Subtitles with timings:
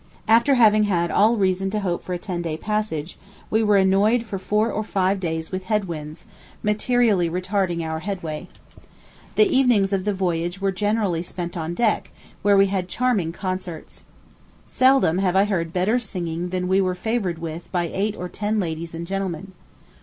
[0.27, 3.19] After having had all reason to hope for a ten day passage,
[3.51, 6.25] we were annoyed for four or five days with head winds,
[6.63, 8.47] materially retarding our headway.
[9.35, 12.09] The evenings of the voyage were generally spent on deck,
[12.41, 14.03] where we had charming concerts.
[14.65, 18.59] Seldom have I heard better singing than we were favored with by eight or ten
[18.59, 19.51] ladies and gentlemen.